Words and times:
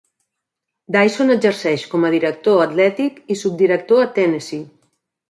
Dyson 0.95 1.33
exerceix 1.35 1.83
com 1.91 2.07
a 2.07 2.11
director 2.15 2.63
atlètic 2.63 3.21
i 3.35 3.39
subdirector 3.43 4.01
a 4.05 4.09
Tennessee. 4.17 4.65